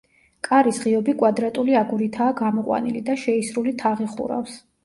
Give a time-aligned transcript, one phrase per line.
[0.45, 4.61] კარის ღიობი კვადრატული აგურითაა გამოყვანილი და შეისრული თაღი ხურავს.